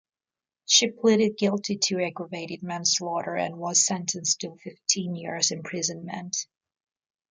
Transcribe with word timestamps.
She 0.65 0.89
pleaded 0.89 1.37
guilty 1.37 1.77
to 1.77 2.01
aggravated 2.03 2.63
manslaughter, 2.63 3.35
and 3.35 3.59
was 3.59 3.85
sentenced 3.85 4.39
to 4.41 4.55
fifteen 4.57 5.13
years' 5.13 5.51
imprisonment. 5.51 6.47